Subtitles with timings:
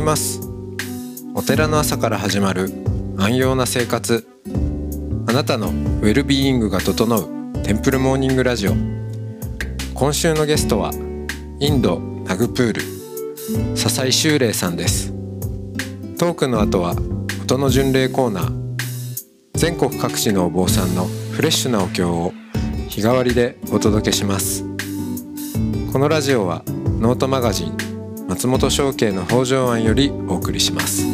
[0.00, 0.40] ございます。
[1.34, 2.70] お寺の朝から始まる
[3.18, 4.26] 安養な生活。
[5.26, 7.28] あなたのウェルビーイングが整う
[7.62, 8.72] テンプルモーニングラジオ。
[9.92, 10.90] 今週のゲストは
[11.60, 15.12] インドナグプール笹井修霊さんです。
[16.18, 16.96] トークの後は
[17.42, 18.74] 音の巡礼コーナー。
[19.52, 22.32] 全国各地のお坊さんのフレッシュなお経を
[22.88, 24.64] 日替わりでお届けします。
[25.92, 26.62] このラジオは
[27.00, 27.89] ノートマガジン
[28.40, 31.09] 松本証券の北条庵よりお送りします。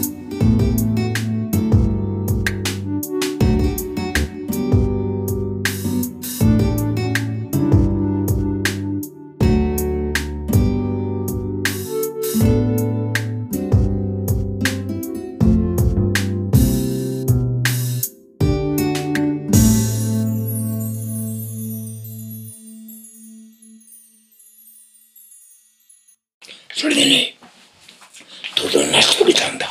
[28.56, 29.66] とうとう成し遂げたんだ。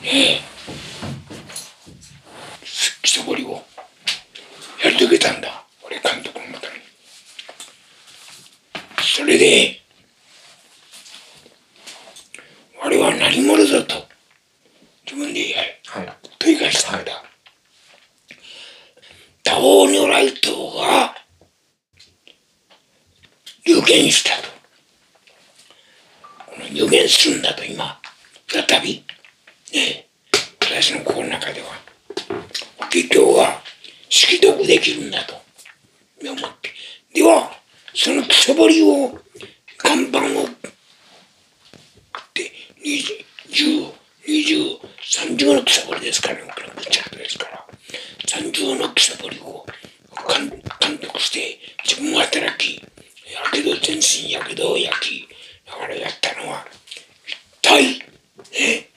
[0.00, 0.40] ねえ。
[3.02, 3.62] 基礎彫りを
[4.84, 5.64] やり遂げたんだ。
[5.82, 6.72] 俺監督のもとに。
[9.02, 9.80] それで、
[12.84, 14.06] 俺は何者だと
[15.04, 15.40] 自分で
[15.86, 17.24] はい問い返したんだ。
[19.42, 21.16] 多王如来党が
[23.66, 24.60] 流言したと。
[26.46, 28.00] この予言するんだと今、
[28.48, 29.04] 再び、
[29.72, 30.06] ね、
[30.60, 31.68] 私の心の中では、
[32.78, 33.62] 法華経が
[34.08, 35.34] 識読できるんだと
[36.22, 36.70] 思って。
[37.14, 37.52] では、
[37.94, 39.18] そのくそぼりを、
[39.78, 40.22] 看板を、
[42.34, 42.52] で、
[42.84, 43.92] 20、
[44.26, 44.80] 20、
[45.60, 47.66] 30のくそぼりですからね、僕のぶっちゃけですから。
[48.26, 49.66] 30のくそぼりを
[50.28, 50.48] 監
[50.80, 52.82] 監督して、自分が働き、や
[53.52, 55.28] けど全身やけどを焼き、
[55.66, 56.66] だからやったのは、
[57.26, 58.88] 一体、ね、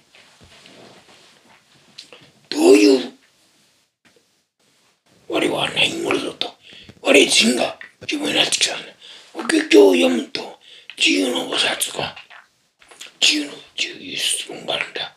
[2.50, 3.14] どういう、
[5.30, 6.54] 我は何者だと、
[7.02, 8.86] 我自身が自分になってきたんだ。
[9.34, 10.60] 法華経を読むと、
[10.98, 12.16] 自由の菩薩が、
[13.20, 15.16] 自由の自由質問があるんだ。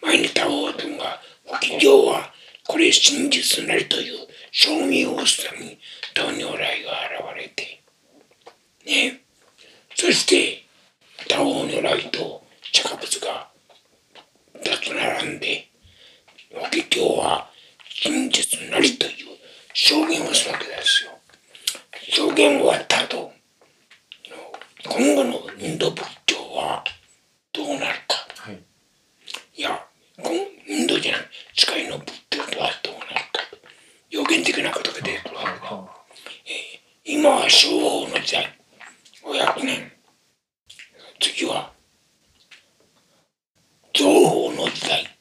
[0.00, 2.32] 前にタオ君が、法華経は、
[2.66, 5.78] これ真実なりという証明をするために、
[6.14, 6.92] 東如来が
[7.34, 7.82] 現れて、
[8.86, 9.20] ね、
[9.94, 10.62] そして、
[11.28, 13.48] タオ如来と釈迦仏が
[14.54, 15.68] 二つ並んで、
[16.52, 17.50] 法華経は
[17.88, 19.36] 真実なりという
[19.72, 21.10] 証言をするわけですよ。
[22.10, 23.32] 証言終わった後、
[24.86, 26.84] 今後のインド仏教は
[27.52, 28.26] どうなるか。
[28.42, 28.58] はい
[29.56, 29.86] いや、
[30.16, 30.34] この
[30.66, 31.20] インドじゃない、
[31.56, 33.40] 世界の仏教とはどうなるか。
[34.10, 35.84] 予言的なことが出てくるわけだ。
[37.04, 38.58] 今は昭和の時代、
[39.22, 39.92] 500年。
[41.20, 41.72] 次は、
[43.92, 45.18] 情報の時代。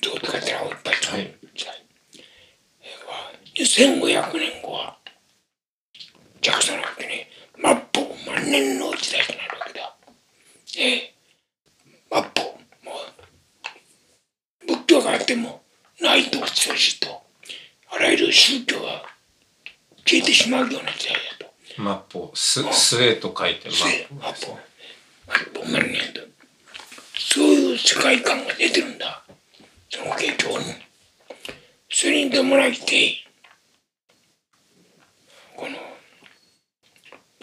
[0.00, 1.20] 情とかってのはいっぱい使う
[1.54, 1.86] 時代。
[4.32, 4.96] 2500年後は、
[6.40, 9.96] ジャクソンなわけね、末法万年の時代となるわけだ。
[10.78, 11.14] ええ、
[12.10, 12.92] 末法、も
[14.62, 15.62] う、仏教があっても、
[16.00, 17.22] ないと強しと、
[17.90, 19.04] あらゆる宗教が
[20.04, 21.52] 消えてしまうような時代だと。
[22.12, 24.60] 末法す末と書いて末末法です法ね、
[25.52, 26.20] 末法万年と。
[27.18, 29.22] そういう世界観が出てるんだ。
[29.90, 30.64] その傾向に。
[31.90, 33.26] それに伴って、
[35.56, 35.78] この、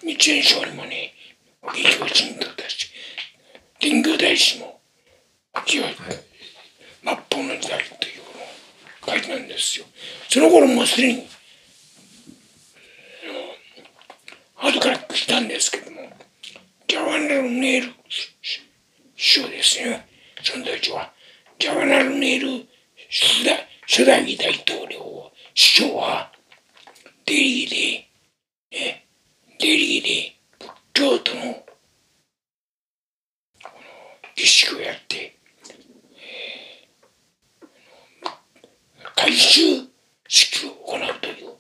[0.04, 1.14] 日蓮書にもね、
[1.62, 2.90] 法華経神道だし、
[3.80, 4.82] 天行大師も、
[5.54, 8.24] 法華経はい末法の時代という
[9.08, 9.86] のを書いてんですよ。
[10.30, 11.28] その頃もうすでに、
[14.58, 16.02] 後から来たんですけども、
[16.88, 20.08] ジャワナル・ネール首相ですね、
[20.44, 21.12] その時は。
[21.60, 22.68] ジャワナル・ネール
[23.10, 26.32] 初代初代大統領、首相は、
[27.26, 27.70] デリー
[28.72, 29.03] で、ね、
[29.60, 31.66] デリーで仏教徒の
[34.36, 35.38] 儀式をやって、
[39.16, 39.62] 回収
[40.28, 41.54] 式を行うという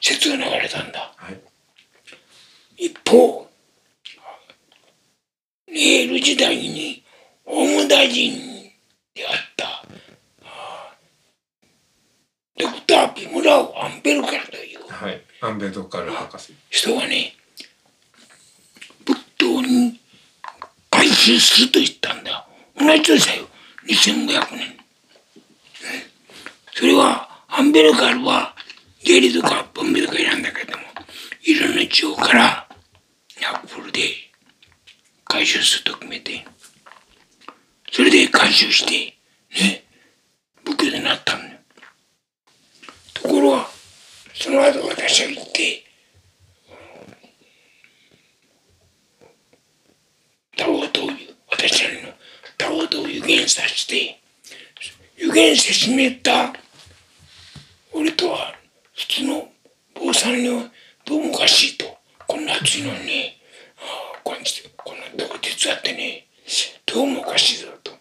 [0.00, 1.12] 説が流れたんだ。
[1.16, 1.40] はい
[2.78, 3.48] 一方、
[5.66, 7.02] ネール時代に
[7.44, 8.70] 法務大臣
[9.14, 9.82] であった、
[12.58, 17.34] ドクター・ピムラオ・アンベルカルというはいアンベドカル博士人がね、
[19.04, 20.00] 仏教に
[20.88, 22.48] 改宗すると言ったんだ。
[22.78, 23.46] 同じ年だよ。
[23.86, 24.78] 2500年。
[26.74, 28.56] それは、アンベルカルは、
[29.04, 30.84] ゲリとかアンベルカルなんだけども、
[31.44, 32.66] いろんな地方から、
[33.42, 34.00] ナップルで
[35.24, 36.46] 回収すると決めて、
[38.32, 39.14] 改修して、
[39.62, 39.84] ね、
[40.64, 41.58] 仏教でなったんだよ。
[43.12, 43.66] ところが、
[44.34, 45.82] その後私は行って、
[50.58, 52.12] タローという、私なりの
[52.58, 54.18] タローと予言させて、
[55.18, 56.52] 予言してしめた
[57.92, 58.54] 俺とは
[58.94, 59.48] 普通の
[59.94, 60.70] 坊さんには
[61.04, 61.86] どうもおかしいと。
[62.26, 63.36] こんな暑いのにね、
[63.78, 64.36] あこん
[64.76, 66.26] こんなとこ手伝ってね、
[66.84, 67.92] どうもおかしいぞと。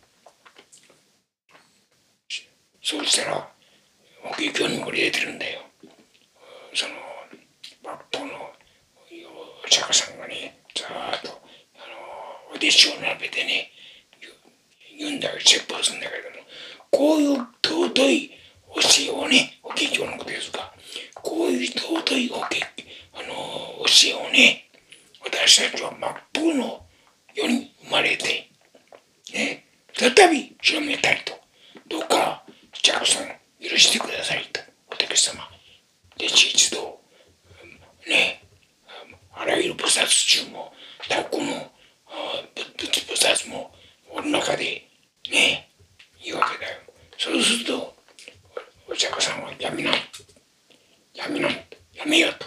[2.82, 3.50] そうしたら、
[4.22, 5.62] 法華経にも入れてるんだよ。
[6.74, 6.94] その、
[7.84, 8.34] 抜法の
[9.66, 11.88] お釈迦さんがね、ずーっと、あ
[12.52, 13.72] の、お弟子を並べてね、
[14.98, 16.36] 言うんだよ、説法するんだけども、
[16.92, 18.30] こういう尊い
[18.76, 20.74] 教えをね、法華経のことですが、
[21.16, 22.66] こういう尊いおけ
[23.14, 24.70] あの教えをね、
[25.24, 26.86] 私たちは真っ向の
[27.34, 28.50] 世に生まれて、
[29.34, 31.34] ね、再び広めたいと。
[31.88, 32.44] どうか、
[32.84, 33.28] ジャクソン、
[33.62, 34.62] 許してくださいと。
[34.90, 35.50] 仏様。
[36.18, 37.00] で、一度、
[38.08, 38.44] ね、
[39.34, 40.06] あらゆる菩薩
[40.46, 40.74] 中も、
[41.10, 41.72] 他この
[42.56, 43.74] 仏菩薩も、
[44.10, 44.88] この中で、
[45.32, 45.70] ね、
[46.24, 46.80] いいわけだよ。
[47.18, 47.96] そうすると、
[48.88, 49.94] お釈迦さんはやめない。
[51.14, 51.66] やめない。
[51.94, 52.46] やめよと。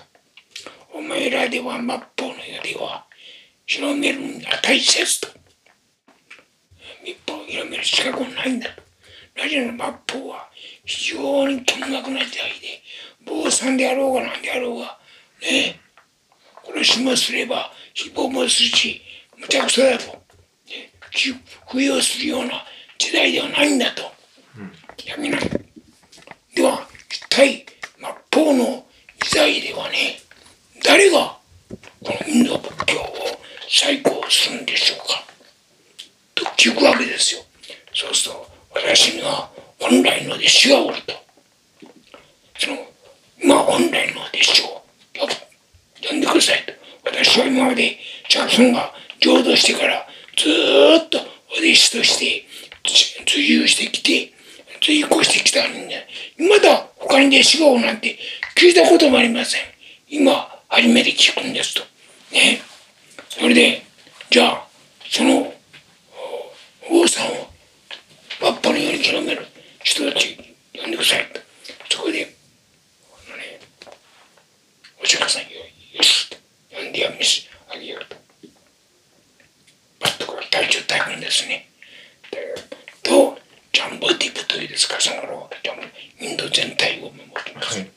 [0.94, 3.06] お前らでは末法の世では
[3.66, 5.28] 広めるんだ大切と。
[7.04, 8.82] 一方広める資格はないんだと。
[9.36, 10.48] なぜなら末法は
[10.84, 12.82] 非常に険悪な時代で、
[13.24, 14.98] 坊さんであろうが何であろうが、
[15.40, 15.80] ね
[16.64, 19.02] 殺しもすれば、誹謗もするし、
[19.36, 20.06] むちゃくそだと。
[20.06, 20.92] ね、
[21.66, 22.64] 扶養するような
[22.98, 24.02] 時代ではないんだと。
[25.04, 25.40] やめない。
[26.54, 27.66] では、一体、
[28.32, 28.86] 末法の
[29.22, 30.18] 時代ではね、
[30.82, 31.38] 誰が
[32.02, 33.04] このインド仏教を
[33.68, 35.24] 再興するんでしょうか
[36.34, 37.42] と聞くわけですよ。
[37.94, 41.14] そうすると、私には本来の弟子がおると。
[42.58, 42.76] その、
[43.42, 44.82] 今本来の弟子を
[46.08, 46.64] 呼んでください。
[47.10, 47.96] 私は今まで
[48.28, 50.06] ジャクソンが浄土してから
[50.36, 50.48] ず
[51.04, 52.44] っとお弟子として
[53.26, 54.32] 追従してきて、
[54.80, 56.06] 追行してきたんで、
[56.38, 58.16] まだ他に弟子がおるなんて
[58.56, 59.60] 聞いたこともありません。
[60.08, 61.82] 今、初めて聞くんですと。
[62.32, 62.60] ね。
[63.28, 63.82] それで、
[64.30, 64.66] じゃあ、
[65.10, 65.52] その、
[66.90, 67.48] 王さんを、
[68.40, 69.46] バッパのように広める
[69.82, 70.36] 人たち
[70.74, 71.40] 呼んでくださいと。
[71.90, 72.34] そこで、
[73.26, 73.60] あのね、
[75.02, 75.48] お釈迦さんよ、
[76.88, 78.16] んでやめし、あげようと。
[80.18, 81.68] とこ大変ですね。
[83.02, 83.38] と、
[83.72, 85.50] ジャンボディブというですか、その、
[86.20, 87.78] インド全体を守ってます。
[87.78, 87.90] はい、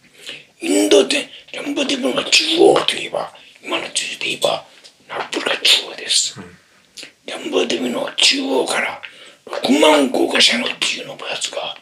[0.62, 3.34] インドで、ジャンボディブの中央といえば、
[3.64, 4.66] 今の地図で言えば、
[5.10, 6.40] ナップが中央です。
[6.40, 6.46] うん、
[7.26, 9.02] ジャンボディブの中央から
[9.46, 11.76] 6万高架車の自由のバスが、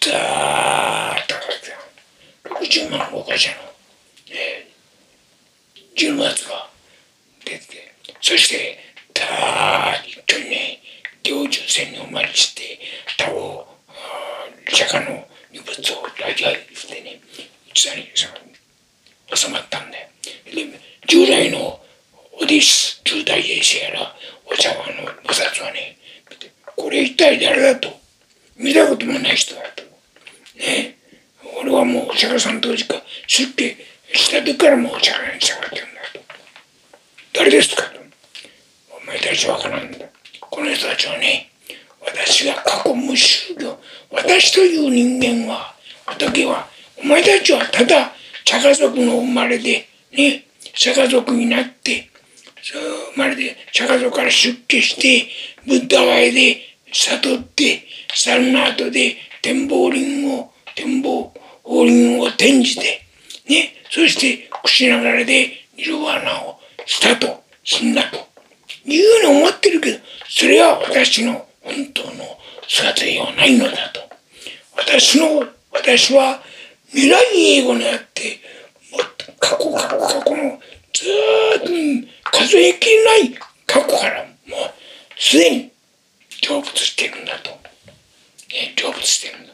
[0.00, 3.56] ダーッと上がって60万高架車の、
[4.30, 6.70] えー、自由のバスが
[7.44, 7.94] 出て、
[8.28, 8.76] そして、
[9.14, 10.80] ダーッとね、
[11.24, 12.78] 領中線にお参りして、
[13.16, 13.66] 他を、
[14.68, 17.22] 釈迦の荷物をラジアしてね、
[17.72, 18.06] 一座に
[19.34, 20.10] 収まったんで、
[20.44, 21.80] で従来の
[22.38, 25.96] オディス中大衛星やら、お茶碗の菩薩はね、
[26.76, 27.88] これ一体誰だと。
[28.58, 29.84] 見たこともない人だと。
[30.58, 30.98] ね。
[31.62, 33.74] 俺はもうお釈迦さん当時か出家
[34.12, 36.20] した時からもうお釈迦に従ってるんだと。
[37.32, 38.07] 誰ですかと。
[39.08, 39.98] お前たちわからんだ。
[40.38, 41.50] この人たちはね、
[42.04, 43.78] 私が過去無宗教、
[44.12, 45.74] 私という人間は、
[46.04, 48.12] 仏は、お前たちはただ、
[48.44, 52.10] 茶家族の生まれで、ね、茶家族になって、
[52.62, 52.82] そう
[53.14, 55.26] 生まれて、茶家族から出家して、
[55.66, 56.60] ブッダガイで
[56.92, 61.32] 悟って、サルナートで展望林を、展望
[61.64, 63.06] 林を転じて、
[63.48, 68.27] ね、そして口流れでニルワナをしたと、死んだと。
[68.94, 74.00] いうふうに思ってるけど、それは私の本当の姿ではないのだと。
[74.76, 76.42] 私の、私は
[76.90, 78.40] 未来英語にあって、
[78.92, 80.60] もっと過去過去過去の
[80.92, 83.34] ずーっと数えきれない
[83.66, 84.70] 過去からもう
[85.18, 85.72] すでに
[86.42, 87.50] 成仏してるんだと。
[87.50, 89.52] ね、成仏してるんだ。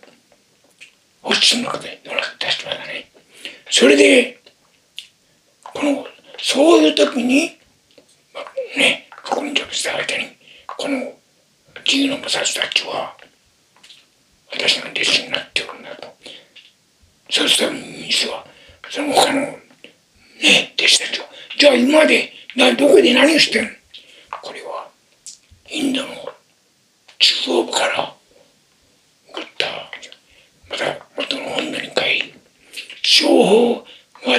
[1.22, 3.10] 星の中でどなった人はね。
[3.70, 4.38] それで、
[5.62, 6.06] この、
[6.38, 7.58] そういう時に、
[8.76, 10.28] ね、ここに成仏した間に、
[10.68, 11.12] この
[11.84, 13.16] 自由の菩薩たちは、
[14.52, 16.06] 私の弟子になっておるんだと。
[17.30, 18.46] そうしたら、西は、
[18.88, 19.58] その他の、ね、
[20.78, 21.26] 弟子たちは、
[21.58, 22.32] じゃあ今まで、
[22.78, 23.76] どこで何をしてる
[24.40, 24.88] これは、
[25.68, 26.08] インドの
[27.18, 28.14] 中央部から
[29.32, 29.66] 送った
[30.70, 32.34] また元の本土に帰り
[33.02, 33.84] 情報は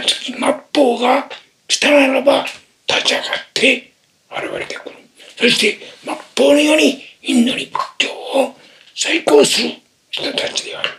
[0.01, 0.39] 次末
[0.73, 1.29] 法が
[1.67, 2.45] 来たならば
[2.87, 3.94] 立ち上がって
[4.35, 4.95] 現れてくる
[5.37, 6.13] そして末
[6.47, 8.55] 法のようにインドに仏教を
[8.95, 9.73] 再興する
[10.09, 10.89] 人たちである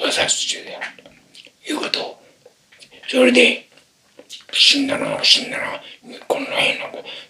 [0.00, 1.04] 私たちである
[1.64, 2.22] ということを
[3.08, 3.66] それで
[4.52, 5.64] 死んだな死んだな
[6.28, 6.86] こんな変な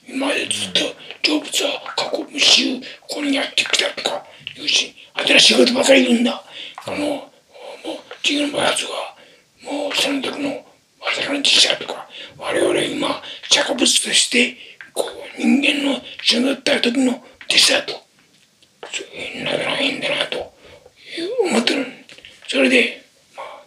[0.08, 0.80] 今までずっと
[1.22, 4.24] 成仏は過去無臭ここにやってきたとか
[4.54, 6.42] 言うし新しいことばかり言うんだ。
[6.86, 7.28] あのもう
[8.22, 9.16] 次のやつが
[9.70, 10.64] もうその時の
[11.00, 12.06] 私の自社とか
[12.38, 14.56] 我々今釈迦物として
[14.96, 17.22] こう人間の死んだった時の弟
[17.56, 17.92] 子だと
[19.12, 20.56] 変だな変だなと。
[21.40, 21.86] 思ってる。
[22.48, 23.02] それで
[23.36, 23.64] まあ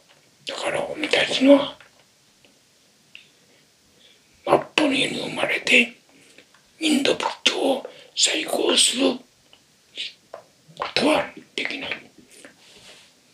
[0.47, 1.75] だから俺たちのは
[4.45, 5.95] 末法の家に生まれて
[6.79, 9.13] インド仏教を再興する
[10.77, 11.91] ことはできない。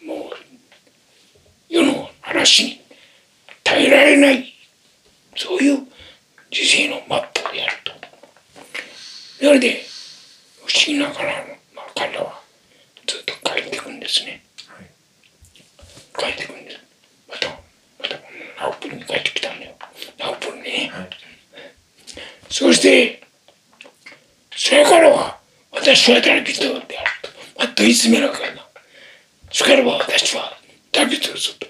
[0.06, 0.32] もう
[1.70, 2.82] 世の嵐に
[3.64, 4.54] 耐えられない。
[5.36, 5.80] そういう
[6.52, 7.25] 時世の末法であると
[9.46, 9.80] それで
[10.66, 12.42] 不思議ながら、まあ、彼らは
[13.06, 14.44] ずっと帰っていくんですね、
[16.18, 16.80] 帰っていくんです。
[17.30, 17.50] また
[18.00, 18.16] また
[18.60, 19.76] ナオプルに帰ってきたんだよ。
[20.18, 21.10] ナオプルにね、はい、
[22.50, 23.22] そして
[24.56, 25.38] それからは
[25.72, 27.30] 私は誰人であると。
[27.60, 28.68] またいつめなかな。
[29.52, 30.58] それからは私は
[30.92, 31.68] 旅とすると。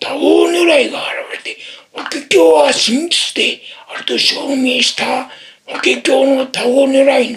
[0.00, 0.98] 多王如来が
[1.32, 1.58] 現れて
[1.92, 5.30] 法華経は真実であると証明した
[5.72, 7.36] 法華経の多王如来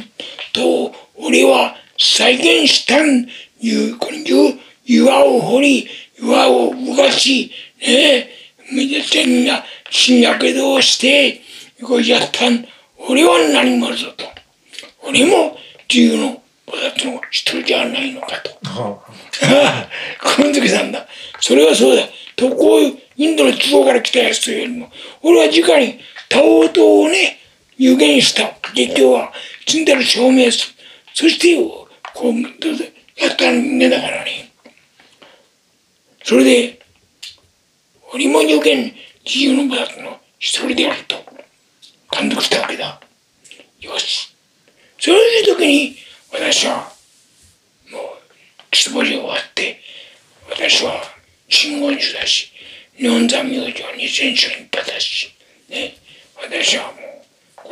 [0.53, 3.27] と俺は再現したん
[3.59, 5.87] いうこの岩を掘り
[6.19, 8.29] 岩を動かしねえ
[8.71, 11.41] めでてんな新やけどをして
[11.85, 12.65] こうやったん
[13.09, 14.25] 俺は何者ぞと
[15.07, 15.57] 俺も
[15.89, 18.51] 自由の菩薩の一人じゃないのかと。
[18.63, 21.05] この時なんだ。
[21.39, 22.07] それはそうだ。
[22.35, 25.99] とこうインドの地方から来たやつというよりも、俺は直に
[26.29, 27.42] タオ島をね、
[27.77, 29.33] 予言した劇場は、
[29.67, 30.73] 積んでる証明する。
[31.13, 31.55] そして、
[32.13, 34.51] こう、やったんだからね。
[36.23, 36.79] それで、
[38.13, 38.93] 俺も予言、
[39.25, 41.15] 自由の菩薩の一人であると、
[42.11, 42.99] 監督したわけだ。
[43.79, 44.35] よし。
[44.99, 45.95] そういう時に、
[46.31, 46.91] 私は、
[47.91, 48.03] もう、
[48.71, 49.81] 基礎終わって、
[50.49, 51.01] 私は、
[51.49, 52.51] 真言宗だし、
[52.97, 55.33] 日本三明星は二千種一派だし、
[55.69, 55.95] ね、
[56.35, 57.12] 私はもう、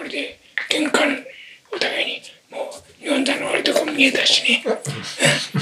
[0.02, 1.26] これで、喧嘩、
[1.72, 4.64] お互いに、もう、日本三の悪いとこ見えたしね、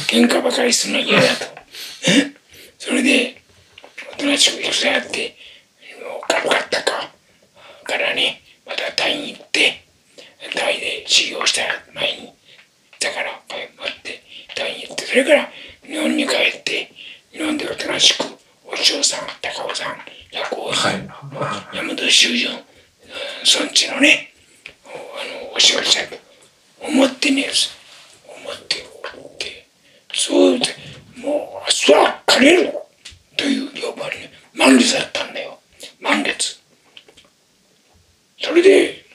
[0.08, 1.46] 喧嘩ばかりするの嫌だと。
[2.78, 3.42] それで、
[4.14, 5.36] おとなしく戦やって、
[6.02, 7.12] もう軽かったか、
[7.84, 9.84] からね、またタイに行って、
[10.56, 12.34] タイで修行した前に、
[13.02, 14.24] だから、待って、
[14.56, 15.50] タイに行って、それから
[15.86, 16.90] 日本に帰って、
[17.34, 18.24] 日本でおとなしく、
[18.64, 19.98] お師匠さん、高尾さん、
[20.32, 22.48] 薬王さん、はい、山田修正、
[23.60, 24.29] 孫地のね、あ
[25.60, 26.16] の、お師匠さんと
[26.82, 27.72] 思ってねえす。
[28.26, 28.86] 思って
[29.18, 29.68] おって、
[30.14, 30.66] そうで、
[31.18, 32.74] もう、そら、枯れる
[33.36, 35.60] という呼ばれに、満月だったんだよ。
[36.00, 36.60] 満月。
[38.42, 39.06] それで、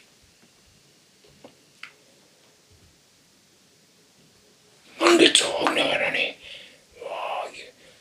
[5.01, 6.39] 満月を見ながらね、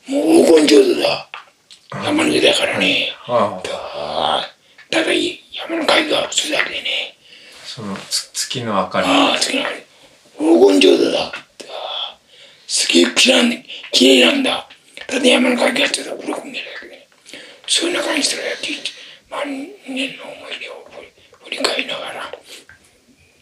[0.05, 1.29] もう黄金上手だ。
[2.03, 3.13] 山の上だからね。
[3.19, 4.43] はあ、
[4.89, 7.15] ただ山の海がすだでね。
[7.73, 7.95] その
[8.53, 9.07] 月の明かり。
[9.07, 9.81] ああ、月の明かり。
[10.37, 11.31] 黄金浄土だ。
[12.67, 13.51] すげえきらん
[13.91, 14.69] きれいなんだ。
[15.07, 17.07] ただ山の鍵がってたら鱗見えるだけで。
[17.67, 18.67] そういう中にしたらやって、
[19.31, 19.41] 万
[19.87, 20.85] 年の思い出を
[21.45, 22.31] 振り返りながら、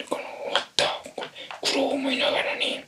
[0.10, 0.86] この終わった
[1.62, 2.88] 苦労を思いながらね。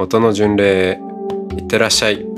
[0.00, 1.00] 音の巡礼
[1.56, 2.37] いってらっしゃい。